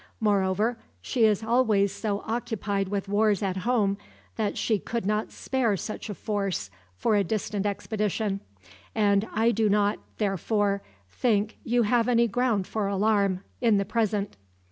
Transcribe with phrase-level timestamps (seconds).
[0.19, 3.99] Moreover, she is always so occupied with wars at home
[4.35, 8.39] that she could not spare such a force for a distant expedition;
[8.95, 14.37] and I do not, therefore, think you have any ground for alarm, in the present.